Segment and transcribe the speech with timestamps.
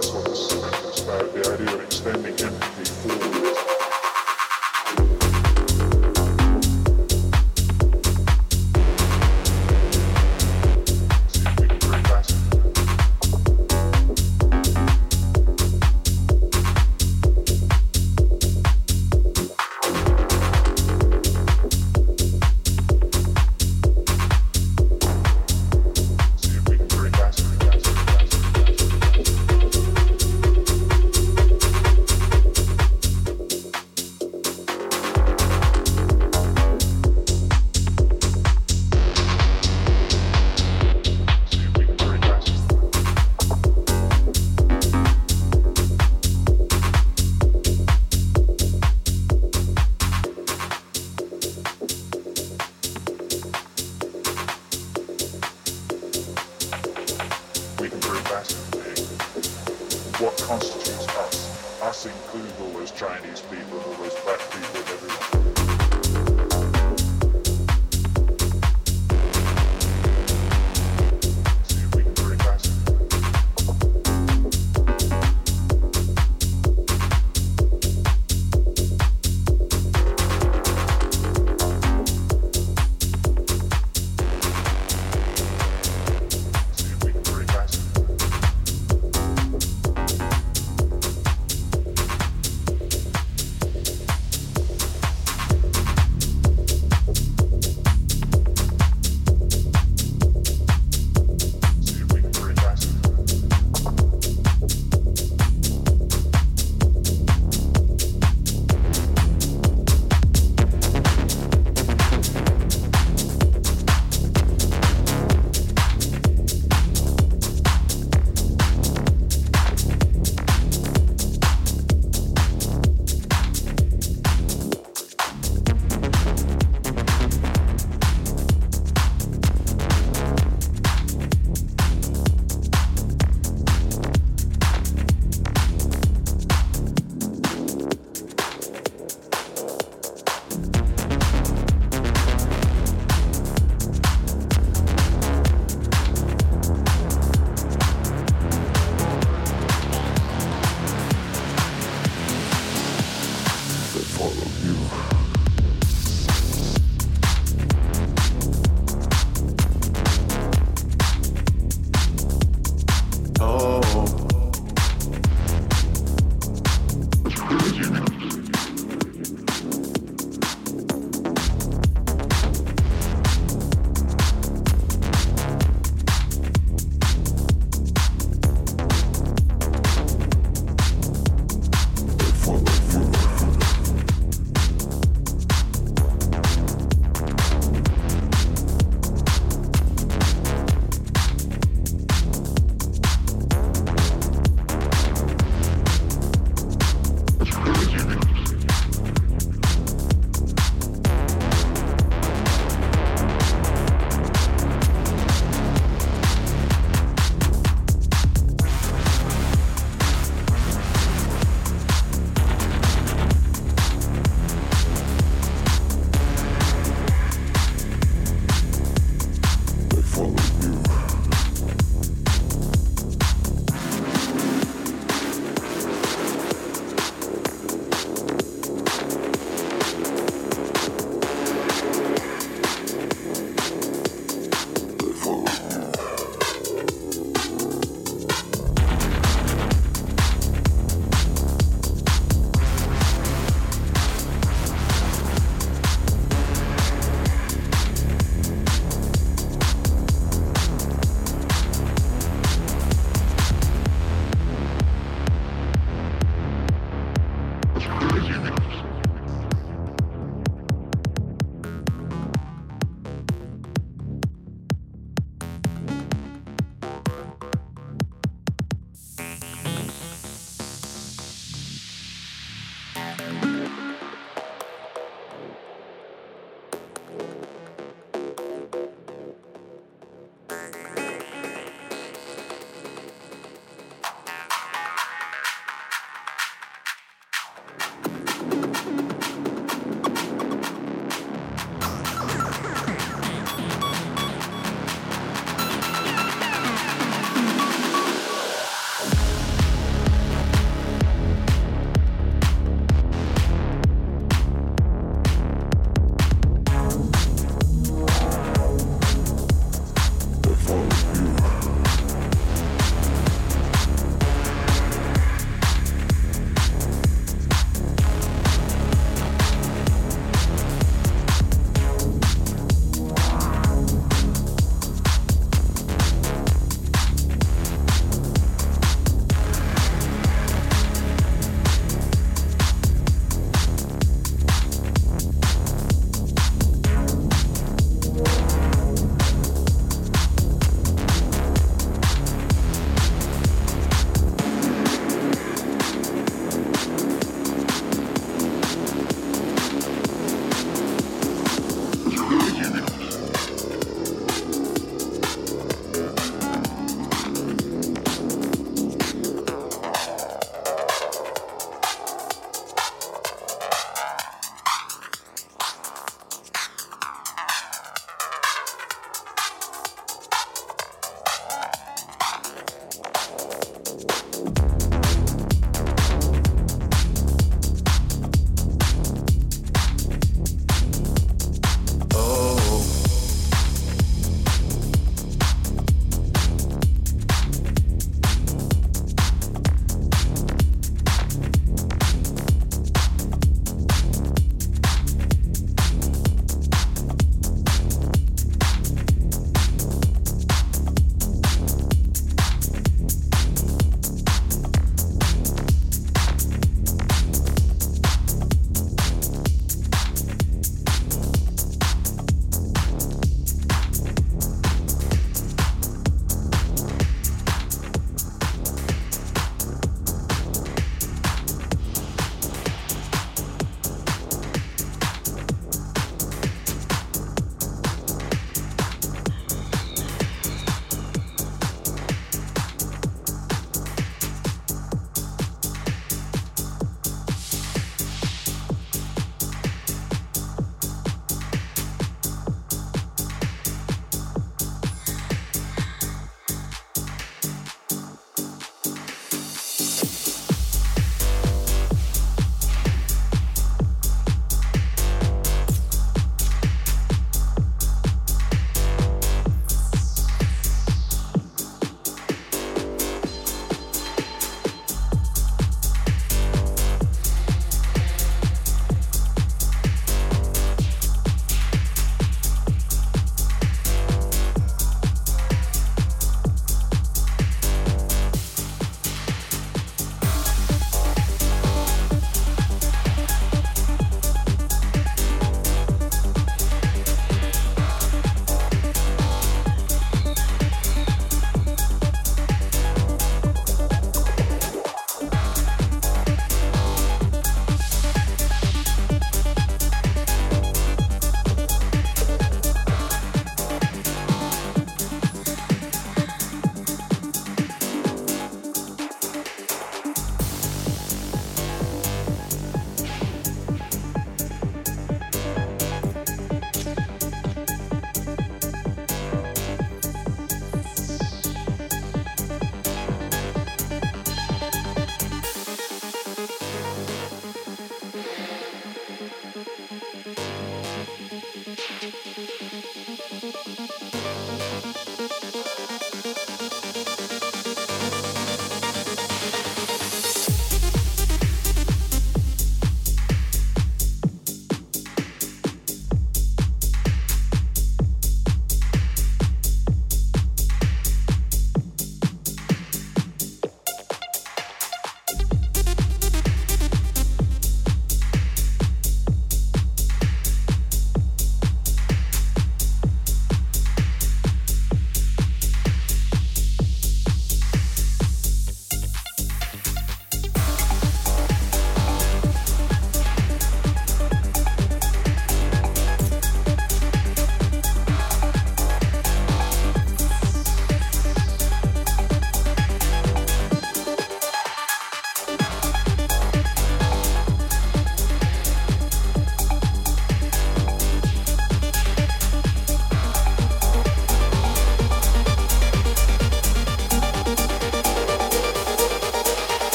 [0.00, 2.69] that's what inspired the idea of extending him.